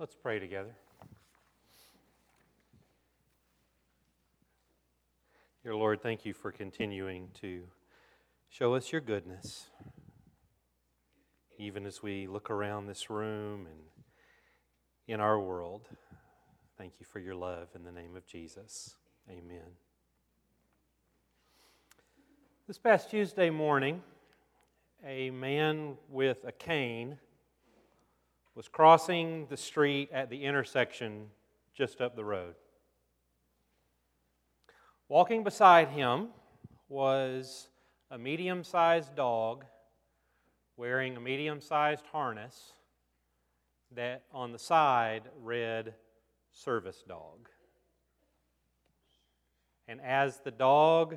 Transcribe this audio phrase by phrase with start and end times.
[0.00, 0.76] Let's pray together.
[5.64, 7.64] Dear Lord, thank you for continuing to
[8.48, 9.70] show us your goodness.
[11.58, 13.80] Even as we look around this room and
[15.08, 15.88] in our world,
[16.76, 18.94] thank you for your love in the name of Jesus.
[19.28, 19.66] Amen.
[22.68, 24.00] This past Tuesday morning,
[25.04, 27.18] a man with a cane
[28.58, 31.26] was crossing the street at the intersection
[31.72, 32.56] just up the road.
[35.08, 36.30] Walking beside him
[36.88, 37.68] was
[38.10, 39.64] a medium sized dog
[40.76, 42.72] wearing a medium sized harness
[43.94, 45.94] that on the side read
[46.50, 47.48] service dog.
[49.86, 51.16] And as the dog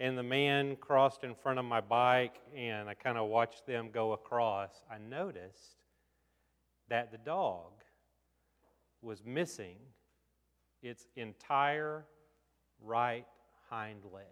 [0.00, 3.90] and the man crossed in front of my bike and I kind of watched them
[3.92, 5.76] go across, I noticed
[6.92, 7.70] that the dog
[9.00, 9.76] was missing
[10.82, 12.04] its entire
[12.84, 13.24] right
[13.70, 14.24] hind leg.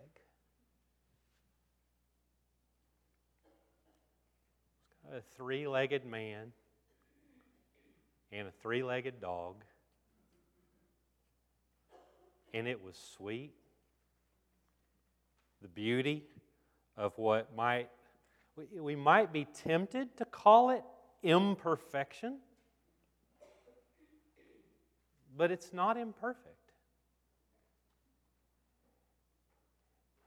[5.10, 6.52] A three legged man
[8.30, 9.64] and a three legged dog.
[12.52, 13.54] And it was sweet.
[15.62, 16.24] The beauty
[16.98, 17.88] of what might,
[18.78, 20.84] we might be tempted to call it
[21.22, 22.36] imperfection
[25.36, 26.56] but it's not imperfect.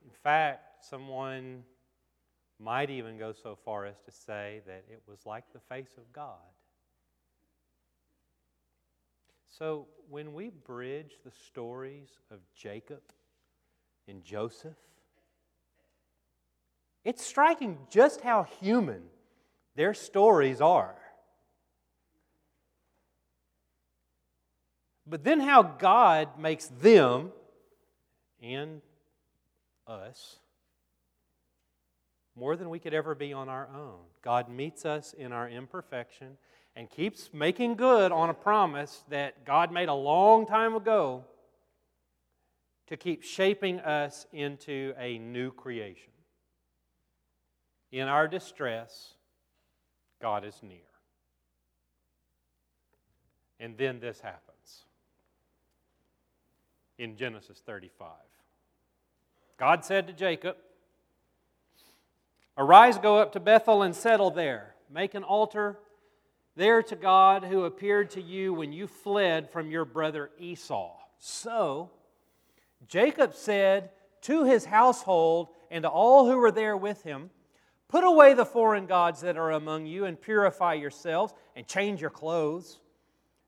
[0.03, 1.63] In fact, someone
[2.59, 6.11] might even go so far as to say that it was like the face of
[6.13, 6.37] God.
[9.49, 13.01] So, when we bridge the stories of Jacob
[14.07, 14.77] and Joseph,
[17.05, 19.03] it's striking just how human
[19.75, 20.95] their stories are.
[25.13, 27.33] But then how God makes them
[28.41, 28.81] and
[29.85, 30.39] us
[32.35, 33.99] more than we could ever be on our own.
[34.23, 36.29] God meets us in our imperfection
[36.75, 41.25] and keeps making good on a promise that God made a long time ago
[42.87, 46.11] to keep shaping us into a new creation.
[47.91, 49.13] In our distress,
[50.19, 50.79] God is near.
[53.59, 54.52] And then this happens
[57.03, 58.09] in Genesis 35.
[59.57, 60.55] God said to Jacob,
[62.57, 64.75] Arise, go up to Bethel and settle there.
[64.89, 65.79] Make an altar
[66.55, 70.95] there to God who appeared to you when you fled from your brother Esau.
[71.17, 71.91] So
[72.87, 73.89] Jacob said
[74.21, 77.29] to his household and to all who were there with him,
[77.89, 82.09] Put away the foreign gods that are among you and purify yourselves and change your
[82.09, 82.79] clothes.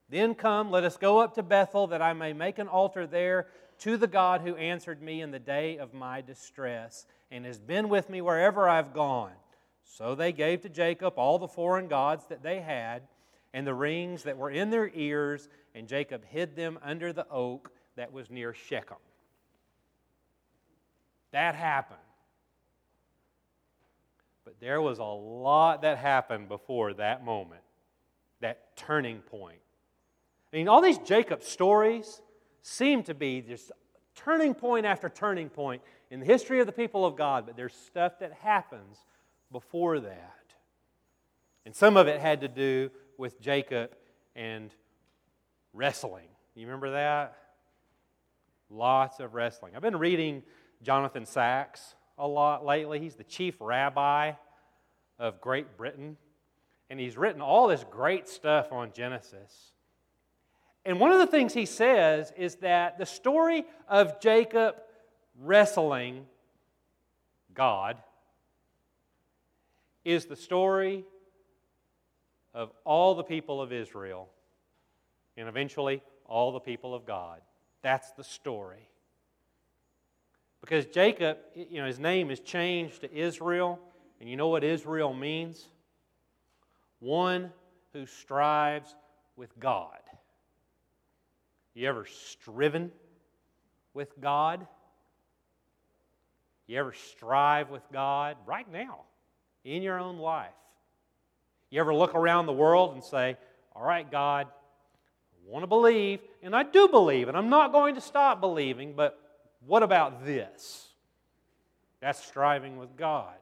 [0.09, 3.47] Then come, let us go up to Bethel, that I may make an altar there
[3.79, 7.89] to the God who answered me in the day of my distress, and has been
[7.89, 9.33] with me wherever I've gone.
[9.83, 13.03] So they gave to Jacob all the foreign gods that they had,
[13.53, 17.71] and the rings that were in their ears, and Jacob hid them under the oak
[17.95, 18.97] that was near Shechem.
[21.31, 21.99] That happened.
[24.44, 27.63] But there was a lot that happened before that moment,
[28.41, 29.59] that turning point.
[30.53, 32.22] I mean, all these Jacob stories
[32.61, 33.72] seem to be just
[34.16, 37.73] turning point after turning point in the history of the people of God, but there's
[37.73, 38.97] stuff that happens
[39.51, 40.31] before that.
[41.66, 43.91] And some of it had to do with Jacob
[44.35, 44.72] and
[45.73, 46.28] wrestling.
[46.56, 47.38] You remember that?
[48.69, 49.73] Lots of wrestling.
[49.75, 50.44] I've been reading
[50.81, 53.00] Jonathan Sacks a lot lately.
[53.00, 54.33] He's the chief rabbi
[55.19, 56.17] of Great Britain,
[56.89, 59.73] and he's written all this great stuff on Genesis.
[60.85, 64.75] And one of the things he says is that the story of Jacob
[65.41, 66.28] wrestling
[67.53, 67.97] God
[70.04, 71.04] is the story
[72.54, 74.30] of all the people of Israel
[75.36, 77.42] and eventually all the people of God.
[77.81, 78.89] That's the story.
[80.62, 83.80] Because Jacob, you know, his name is changed to Israel,
[84.19, 85.65] and you know what Israel means?
[87.00, 87.51] One
[87.94, 88.95] who strives
[89.36, 90.00] with God.
[91.75, 92.92] You ever striven
[93.94, 94.66] with God?
[96.68, 99.01] You ever strive with God right now
[99.66, 100.48] in your own life?
[101.69, 103.38] You ever look around the world and say,
[103.75, 107.95] All right, God, I want to believe, and I do believe, and I'm not going
[107.95, 109.19] to stop believing, but
[109.68, 110.88] what about this?
[112.00, 113.36] That's striving with God.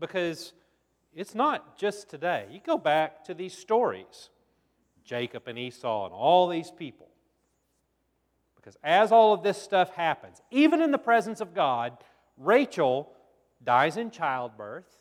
[0.00, 0.52] Because
[1.14, 2.46] it's not just today.
[2.50, 4.30] You go back to these stories
[5.04, 7.08] Jacob and Esau and all these people.
[8.56, 11.98] Because as all of this stuff happens, even in the presence of God,
[12.38, 13.12] Rachel
[13.62, 14.98] dies in childbirth,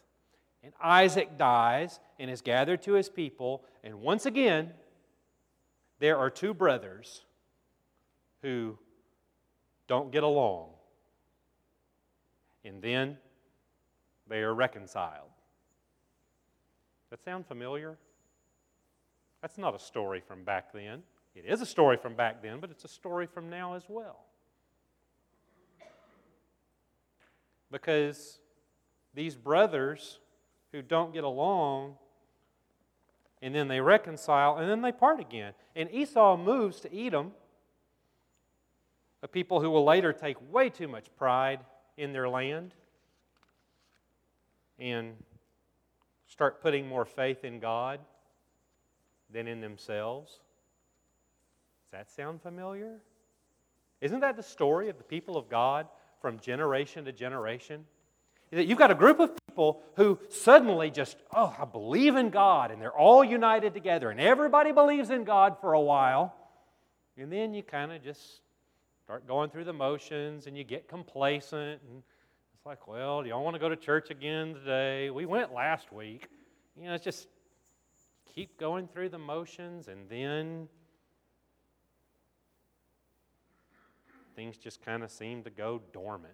[0.64, 3.64] and Isaac dies and is gathered to his people.
[3.84, 4.72] And once again,
[6.00, 7.22] there are two brothers
[8.42, 8.78] who
[9.88, 10.70] don't get along.
[12.66, 13.18] And then
[14.28, 15.30] they are reconciled.
[17.10, 17.98] That sound familiar?
[19.44, 21.04] That's not a story from back then.
[21.36, 24.22] It is a story from back then, but it's a story from now as well.
[27.70, 28.40] Because
[29.14, 30.20] these brothers
[30.72, 31.96] who don't get along,
[33.42, 35.52] and then they reconcile, and then they part again.
[35.76, 37.34] And Esau moves to Edom,
[39.22, 41.60] a people who will later take way too much pride
[41.98, 42.76] in their land
[44.80, 45.16] and
[46.28, 48.00] start putting more faith in God
[49.34, 50.32] than in themselves.
[51.92, 53.00] Does that sound familiar?
[54.02, 55.88] Isn't that the story of the people of God
[56.22, 57.86] from generation to generation?
[58.52, 62.70] That you've got a group of people who suddenly just, oh, I believe in God,
[62.70, 66.36] and they're all united together, and everybody believes in God for a while,
[67.18, 68.42] and then you kind of just
[69.04, 72.04] start going through the motions and you get complacent and
[72.56, 75.10] it's like, well, do y'all want to go to church again today?
[75.10, 76.30] We went last week.
[76.80, 77.28] You know, it's just
[78.34, 80.68] keep going through the motions and then
[84.36, 86.34] things just kind of seem to go dormant.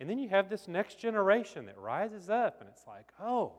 [0.00, 3.52] And then you have this next generation that rises up and it's like, oh,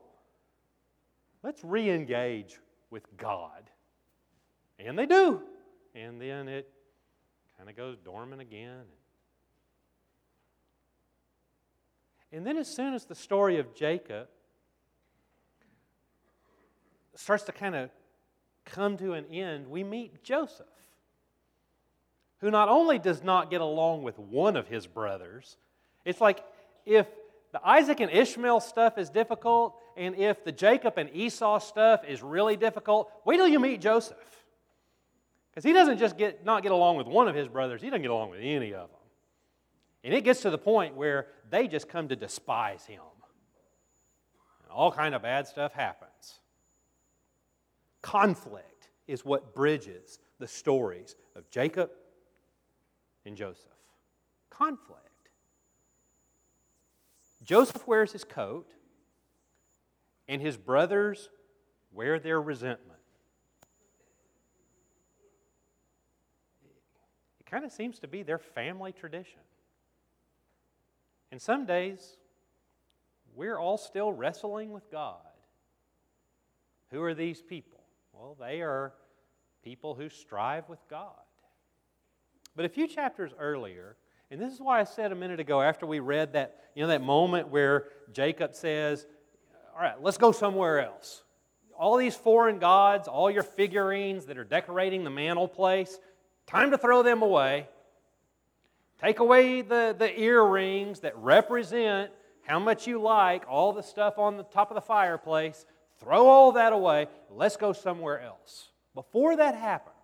[1.42, 2.58] let's re engage
[2.90, 3.70] with God.
[4.78, 5.42] And they do.
[5.94, 6.68] And then it
[7.56, 8.84] kind of goes dormant again.
[12.32, 14.28] And then, as soon as the story of Jacob
[17.18, 17.90] starts to kind of
[18.64, 20.66] come to an end, we meet Joseph,
[22.40, 25.56] who not only does not get along with one of his brothers,
[26.04, 26.42] it's like
[26.84, 27.06] if
[27.52, 32.22] the Isaac and Ishmael stuff is difficult, and if the Jacob and Esau stuff is
[32.22, 34.18] really difficult, wait till you meet Joseph.
[35.50, 38.02] Because he doesn't just get, not get along with one of his brothers, he doesn't
[38.02, 39.00] get along with any of them.
[40.04, 43.00] And it gets to the point where they just come to despise him.
[44.62, 46.40] And all kind of bad stuff happens.
[48.06, 51.90] Conflict is what bridges the stories of Jacob
[53.24, 53.66] and Joseph.
[54.48, 55.00] Conflict.
[57.42, 58.70] Joseph wears his coat,
[60.28, 61.30] and his brothers
[61.90, 63.00] wear their resentment.
[67.40, 69.40] It kind of seems to be their family tradition.
[71.32, 72.18] And some days,
[73.34, 75.16] we're all still wrestling with God.
[76.92, 77.75] Who are these people?
[78.18, 78.94] Well, they are
[79.62, 81.10] people who strive with God.
[82.54, 83.96] But a few chapters earlier,
[84.30, 86.88] and this is why I said a minute ago after we read that, you know,
[86.88, 89.06] that moment where Jacob says,
[89.74, 91.24] All right, let's go somewhere else.
[91.78, 95.98] All these foreign gods, all your figurines that are decorating the mantle place,
[96.46, 97.68] time to throw them away.
[98.98, 102.10] Take away the, the earrings that represent
[102.46, 105.66] how much you like all the stuff on the top of the fireplace.
[105.98, 107.06] Throw all that away.
[107.30, 108.68] Let's go somewhere else.
[108.94, 109.94] Before that happens,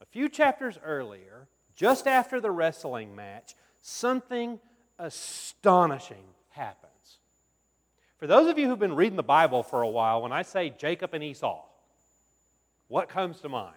[0.00, 4.60] a few chapters earlier, just after the wrestling match, something
[4.98, 6.90] astonishing happens.
[8.18, 10.70] For those of you who've been reading the Bible for a while, when I say
[10.70, 11.62] Jacob and Esau,
[12.88, 13.74] what comes to mind?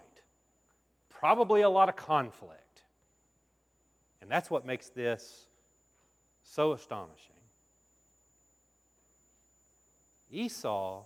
[1.10, 2.84] Probably a lot of conflict.
[4.22, 5.48] And that's what makes this
[6.44, 7.37] so astonishing.
[10.32, 11.04] Esau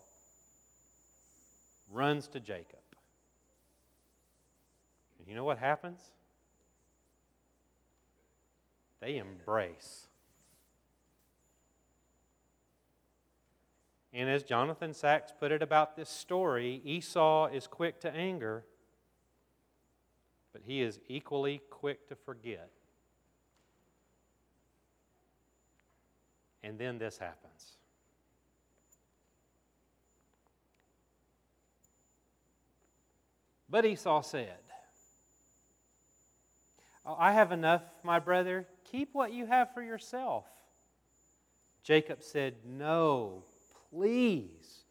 [1.92, 2.80] runs to Jacob.
[5.20, 6.00] And you know what happens?
[9.00, 10.08] They embrace.
[14.13, 18.66] And as Jonathan Sacks put it about this story, Esau is quick to anger,
[20.51, 22.70] but he is equally quick to forget.
[26.63, 27.78] And then this happens.
[33.72, 34.60] But Esau said,
[37.06, 38.68] oh, I have enough, my brother.
[38.92, 40.46] Keep what you have for yourself.
[41.82, 43.44] Jacob said, No,
[43.90, 44.82] please.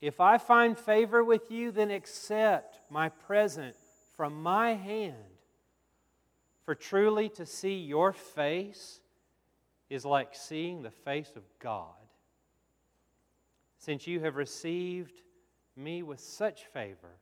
[0.00, 3.76] If I find favor with you, then accept my present
[4.16, 5.14] from my hand.
[6.64, 9.00] For truly to see your face
[9.88, 11.94] is like seeing the face of God,
[13.78, 15.22] since you have received
[15.76, 17.16] me with such favor,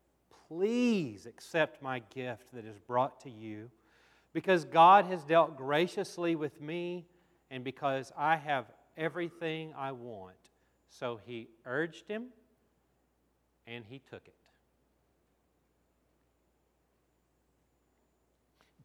[0.55, 3.71] please accept my gift that is brought to you,
[4.33, 7.07] because God has dealt graciously with me
[7.51, 8.67] and because I have
[8.97, 10.37] everything I want.
[10.91, 12.27] So he urged him,
[13.67, 14.35] and he took it.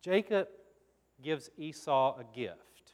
[0.01, 0.47] Jacob
[1.21, 2.93] gives Esau a gift.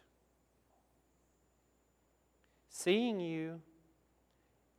[2.69, 3.61] Seeing you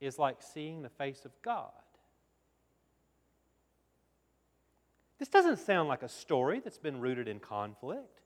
[0.00, 1.70] is like seeing the face of God.
[5.18, 8.20] This doesn't sound like a story that's been rooted in conflict.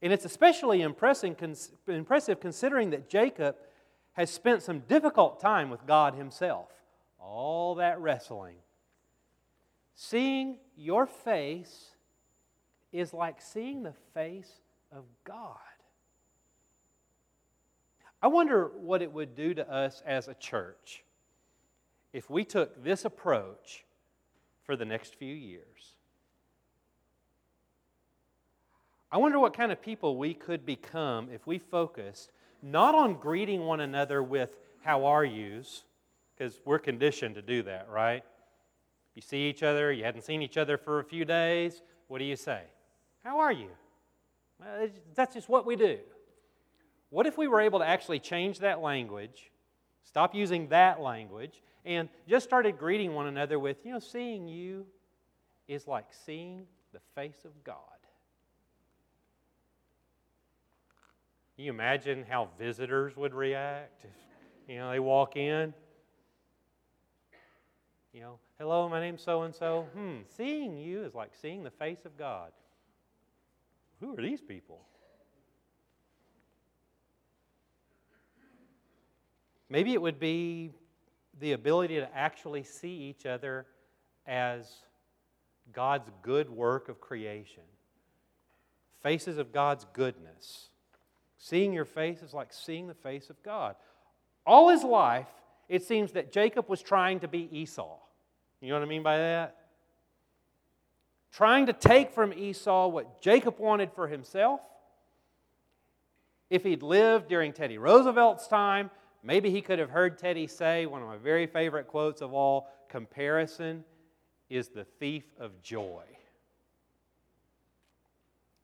[0.00, 1.36] And it's especially impressive
[2.40, 3.56] considering that Jacob
[4.14, 6.70] has spent some difficult time with God Himself.
[7.20, 8.56] All that wrestling.
[9.94, 11.92] Seeing your face
[12.92, 14.60] is like seeing the face
[14.90, 15.56] of God.
[18.20, 21.04] I wonder what it would do to us as a church
[22.12, 23.84] if we took this approach
[24.64, 25.94] for the next few years.
[29.10, 32.30] I wonder what kind of people we could become if we focused
[32.62, 34.50] not on greeting one another with
[34.82, 35.84] how are yous,
[36.34, 38.24] because we're conditioned to do that, right?
[39.14, 42.24] You see each other, you hadn't seen each other for a few days, what do
[42.24, 42.62] you say?
[43.22, 43.68] How are you?
[44.58, 45.98] Well, that's just what we do.
[47.10, 49.50] What if we were able to actually change that language,
[50.04, 54.86] stop using that language, and just started greeting one another with, you know, seeing you
[55.68, 57.76] is like seeing the face of God.
[61.56, 64.10] Can you imagine how visitors would react if,
[64.68, 65.74] you know, they walk in?
[68.12, 69.86] You know, hello, my name's so and so.
[69.94, 72.52] Hmm, seeing you is like seeing the face of God.
[74.00, 74.80] Who are these people?
[79.70, 80.72] Maybe it would be
[81.42, 83.66] the ability to actually see each other
[84.26, 84.70] as
[85.72, 87.64] God's good work of creation,
[89.02, 90.68] faces of God's goodness.
[91.38, 93.74] Seeing your face is like seeing the face of God.
[94.46, 95.26] All his life,
[95.68, 97.98] it seems that Jacob was trying to be Esau.
[98.60, 99.56] You know what I mean by that?
[101.32, 104.60] Trying to take from Esau what Jacob wanted for himself.
[106.50, 108.90] If he'd lived during Teddy Roosevelt's time,
[109.22, 112.68] maybe he could have heard Teddy say one of my very favorite quotes of all
[112.88, 113.84] comparison
[114.50, 116.02] is the thief of joy.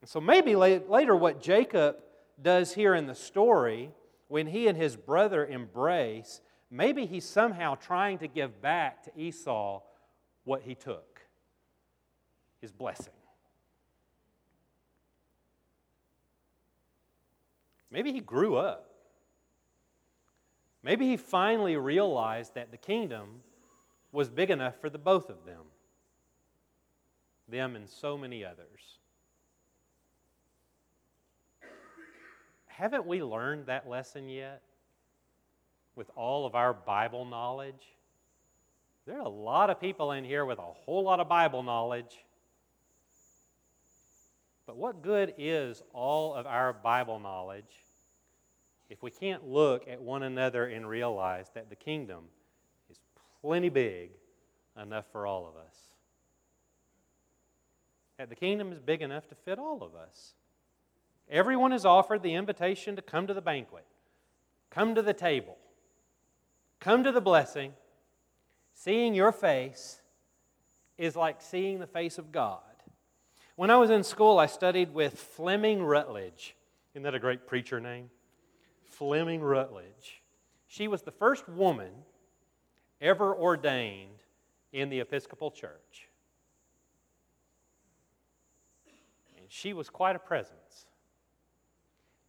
[0.04, 1.96] So maybe later, what Jacob
[2.40, 3.90] does here in the story,
[4.28, 9.82] when he and his brother embrace, maybe he's somehow trying to give back to Esau
[10.44, 11.20] what he took
[12.60, 13.12] his blessing.
[17.90, 18.87] Maybe he grew up.
[20.82, 23.42] Maybe he finally realized that the kingdom
[24.12, 25.64] was big enough for the both of them,
[27.48, 28.98] them and so many others.
[32.78, 34.62] haven't we learned that lesson yet
[35.96, 37.96] with all of our Bible knowledge?
[39.04, 42.24] There are a lot of people in here with a whole lot of Bible knowledge.
[44.64, 47.64] But what good is all of our Bible knowledge
[48.88, 52.24] if we can't look at one another and realize that the kingdom
[52.90, 52.98] is
[53.42, 54.10] plenty big
[54.80, 55.74] enough for all of us?
[58.16, 60.34] That the kingdom is big enough to fit all of us.
[61.30, 63.84] Everyone is offered the invitation to come to the banquet,
[64.70, 65.58] come to the table,
[66.80, 67.74] come to the blessing.
[68.74, 70.00] Seeing your face
[70.96, 72.60] is like seeing the face of God.
[73.56, 76.54] When I was in school, I studied with Fleming Rutledge.
[76.94, 78.08] Isn't that a great preacher name?
[78.98, 80.22] Fleming Rutledge.
[80.66, 81.92] She was the first woman
[83.00, 84.18] ever ordained
[84.72, 86.08] in the Episcopal Church.
[89.36, 90.86] And she was quite a presence.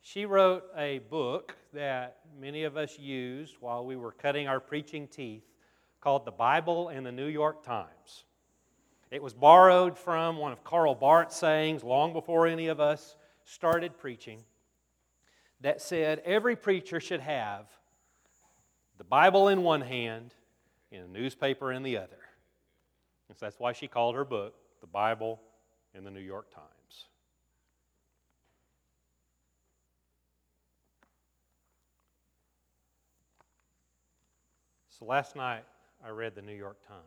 [0.02, 5.08] She wrote a book that many of us used while we were cutting our preaching
[5.08, 5.48] teeth
[6.02, 8.26] called The Bible and the New York Times.
[9.10, 13.98] It was borrowed from one of Karl Barth's sayings long before any of us started
[13.98, 14.44] preaching
[15.62, 17.66] that said every preacher should have
[18.98, 20.34] the Bible in one hand
[20.92, 22.20] and a newspaper in the other.
[23.28, 25.40] And so that's why she called her book The Bible
[25.94, 26.66] and the New York Times.
[34.90, 35.64] So last night
[36.06, 37.00] I read the New York Times.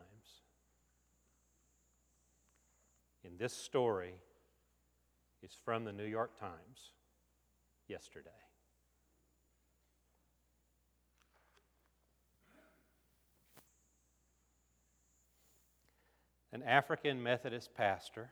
[3.25, 4.15] And this story
[5.43, 6.93] is from the New York Times
[7.87, 8.31] yesterday.
[16.53, 18.29] An African Methodist pastor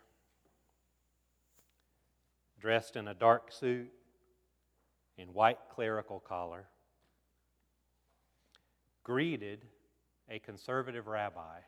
[2.59, 3.89] dressed in a dark suit
[5.17, 6.67] in white clerical collar
[9.03, 9.65] greeted
[10.29, 11.61] a conservative rabbi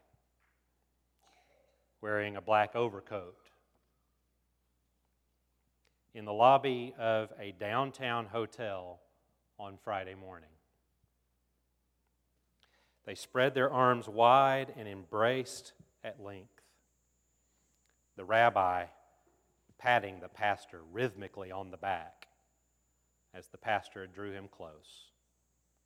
[2.02, 3.36] wearing a black overcoat
[6.14, 9.00] in the lobby of a downtown hotel
[9.58, 10.50] on Friday morning.
[13.08, 16.62] They spread their arms wide and embraced at length.
[18.16, 18.86] The rabbi
[19.78, 22.28] patting the pastor rhythmically on the back
[23.34, 25.12] as the pastor drew him close.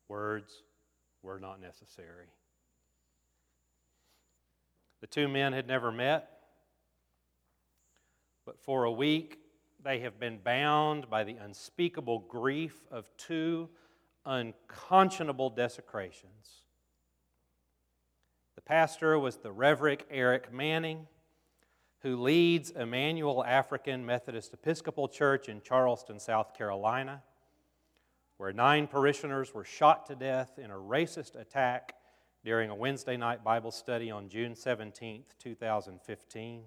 [0.08, 0.62] Words
[1.22, 2.26] were not necessary.
[5.00, 6.28] The two men had never met,
[8.44, 9.38] but for a week
[9.82, 13.68] they have been bound by the unspeakable grief of two
[14.24, 16.62] unconscionable desecrations.
[18.68, 21.06] Pastor was the Reverend Eric Manning,
[22.00, 27.22] who leads Emmanuel African Methodist Episcopal Church in Charleston, South Carolina,
[28.36, 31.94] where nine parishioners were shot to death in a racist attack
[32.44, 36.60] during a Wednesday night Bible study on June 17, 2015.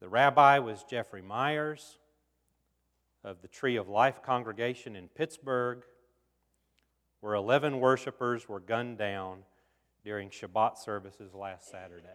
[0.00, 1.96] The rabbi was Jeffrey Myers
[3.24, 5.82] of the Tree of Life congregation in Pittsburgh,
[7.20, 9.38] where 11 worshipers were gunned down
[10.04, 12.06] during Shabbat services last Saturday.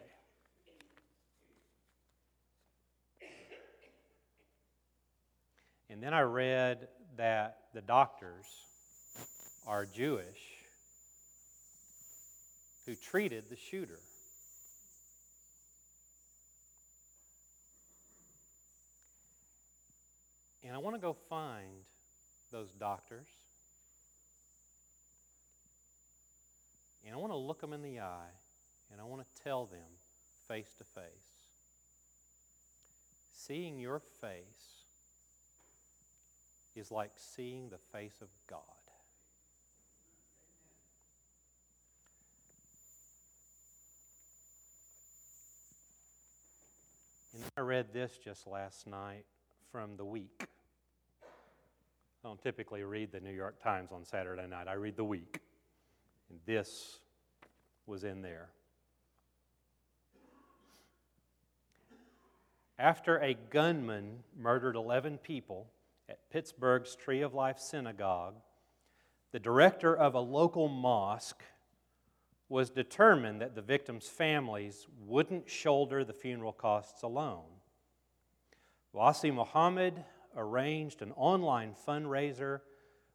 [5.89, 8.45] And then I read that the doctors
[9.67, 10.41] are Jewish
[12.85, 13.99] who treated the shooter.
[20.65, 21.83] And I want to go find
[22.51, 23.27] those doctors.
[27.13, 28.33] And I want to look them in the eye
[28.91, 29.85] and I want to tell them
[30.47, 31.03] face to face.
[33.31, 34.39] Seeing your face
[36.75, 38.61] is like seeing the face of God.
[47.35, 49.25] And I read this just last night
[49.71, 50.47] from the week.
[51.21, 54.67] I don't typically read the New York Times on Saturday night.
[54.67, 55.41] I read the week.
[56.31, 56.97] And this
[57.85, 58.49] was in there.
[62.79, 65.67] After a gunman murdered 11 people
[66.09, 68.35] at Pittsburgh's Tree of Life Synagogue,
[69.31, 71.43] the director of a local mosque
[72.49, 77.45] was determined that the victims' families wouldn't shoulder the funeral costs alone.
[78.93, 80.03] Wasi Mohamed
[80.35, 82.61] arranged an online fundraiser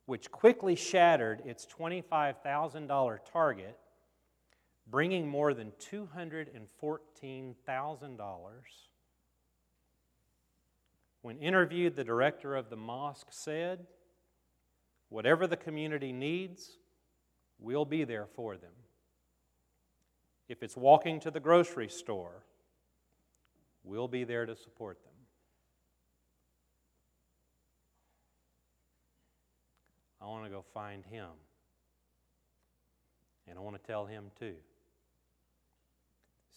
[0.06, 3.78] which quickly shattered its $25,000 target,
[4.90, 8.38] bringing more than $214,000.
[11.22, 13.86] When interviewed, the director of the mosque said,
[15.10, 16.76] Whatever the community needs,
[17.58, 18.72] we'll be there for them.
[20.48, 22.44] If it's walking to the grocery store,
[23.84, 25.12] we'll be there to support them.
[30.20, 31.28] I want to go find him.
[33.46, 34.56] And I want to tell him too.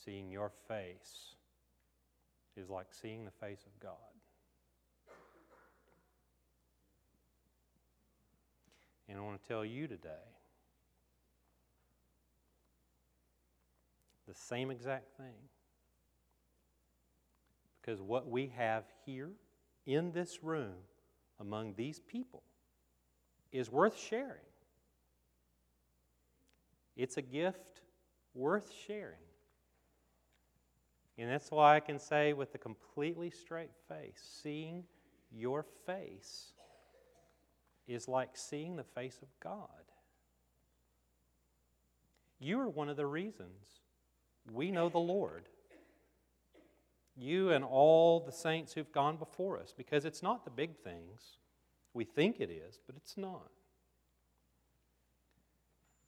[0.04, 1.36] Seeing your face
[2.58, 3.94] is like seeing the face of God.
[9.08, 10.10] And I want to tell you today
[14.28, 15.36] the same exact thing.
[17.82, 19.32] Because what we have here
[19.86, 20.76] in this room
[21.40, 22.44] among these people
[23.52, 24.38] is worth sharing.
[26.96, 27.82] It's a gift
[28.34, 29.18] worth sharing.
[31.22, 34.86] And that's why I can say with a completely straight face, seeing
[35.32, 36.54] your face
[37.88, 39.68] is like seeing the face of God.
[42.40, 43.82] You are one of the reasons
[44.52, 45.44] we know the Lord.
[47.16, 51.38] You and all the saints who've gone before us, because it's not the big things
[51.94, 53.52] we think it is, but it's not.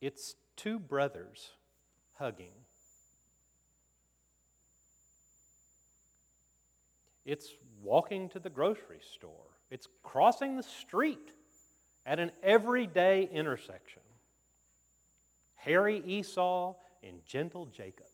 [0.01, 1.51] It's two brothers
[2.17, 2.62] hugging.
[7.25, 7.49] It's
[7.81, 9.31] walking to the grocery store.
[9.71, 11.31] It's crossing the street
[12.05, 14.01] at an everyday intersection.
[15.55, 18.05] Hairy Esau and gentle Jacob.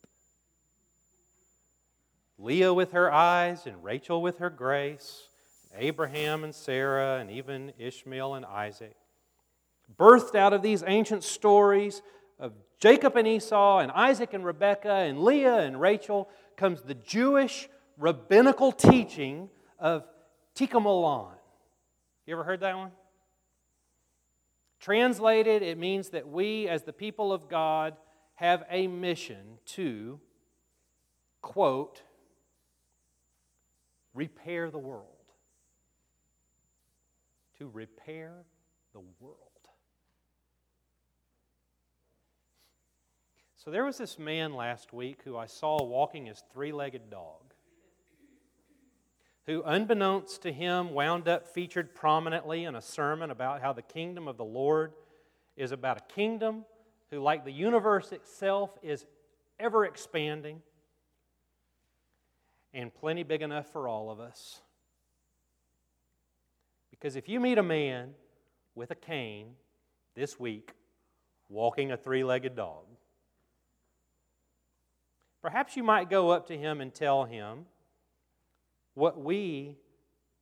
[2.37, 5.23] Leah with her eyes and Rachel with her grace.
[5.77, 8.95] Abraham and Sarah, and even Ishmael and Isaac.
[9.97, 12.01] Birthed out of these ancient stories
[12.39, 17.69] of Jacob and Esau and Isaac and Rebekah and Leah and Rachel comes the Jewish
[17.99, 20.05] rabbinical teaching of
[20.55, 21.27] Tikkun Olam.
[22.25, 22.91] You ever heard that one?
[24.79, 27.95] Translated, it means that we, as the people of God,
[28.35, 30.19] have a mission to,
[31.41, 32.01] quote,
[34.13, 35.05] repair the world.
[37.57, 38.45] To repair
[38.93, 39.35] the world.
[43.57, 47.48] So there was this man last week who I saw walking his three legged dog
[49.49, 54.27] who, unbeknownst to him, wound up featured prominently in a sermon about how the kingdom
[54.27, 54.93] of the Lord
[55.57, 56.65] is about a kingdom
[57.09, 59.07] who, like the universe itself, is
[59.59, 60.61] ever expanding
[62.75, 64.61] and plenty big enough for all of us.
[66.91, 68.11] Because if you meet a man
[68.75, 69.55] with a cane
[70.13, 70.73] this week
[71.49, 72.85] walking a three legged dog,
[75.41, 77.65] perhaps you might go up to him and tell him,
[78.99, 79.77] what we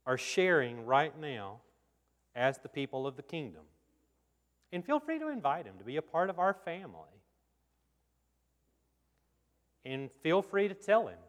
[0.08, 1.60] are sharing right now
[2.36, 3.62] as the people of the kingdom.
[4.72, 7.22] And feel free to invite him to be a part of our family.
[9.86, 11.20] And feel free to tell him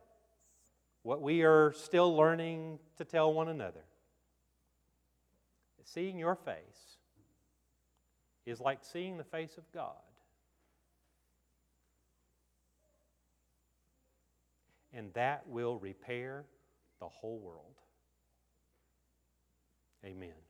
[1.03, 3.85] what we are still learning to tell one another.
[5.85, 6.97] Seeing your face
[8.47, 9.93] is like seeing the face of God.
[14.93, 16.45] And that will repair
[17.01, 17.77] the whole world.
[20.05, 20.48] Amen.